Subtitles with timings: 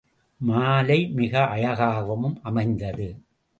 [0.41, 3.07] மாலை மிக அழகாகவும் அமைந்தது.